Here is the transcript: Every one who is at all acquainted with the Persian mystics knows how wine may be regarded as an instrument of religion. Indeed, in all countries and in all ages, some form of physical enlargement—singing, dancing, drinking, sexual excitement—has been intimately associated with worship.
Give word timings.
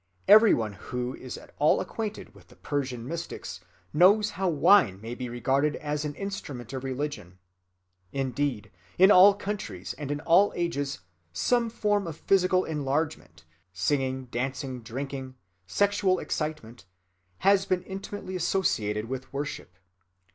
Every 0.27 0.55
one 0.55 0.73
who 0.73 1.13
is 1.13 1.37
at 1.37 1.53
all 1.59 1.79
acquainted 1.79 2.33
with 2.33 2.47
the 2.47 2.55
Persian 2.55 3.07
mystics 3.07 3.59
knows 3.93 4.31
how 4.31 4.49
wine 4.49 4.99
may 4.99 5.13
be 5.13 5.29
regarded 5.29 5.75
as 5.75 6.03
an 6.03 6.15
instrument 6.15 6.73
of 6.73 6.83
religion. 6.83 7.37
Indeed, 8.11 8.71
in 8.97 9.11
all 9.11 9.35
countries 9.35 9.93
and 9.99 10.09
in 10.09 10.19
all 10.21 10.53
ages, 10.55 11.01
some 11.33 11.69
form 11.69 12.07
of 12.07 12.17
physical 12.17 12.65
enlargement—singing, 12.65 14.25
dancing, 14.31 14.81
drinking, 14.81 15.35
sexual 15.67 16.17
excitement—has 16.17 17.67
been 17.67 17.83
intimately 17.83 18.35
associated 18.35 19.05
with 19.05 19.31
worship. 19.31 19.75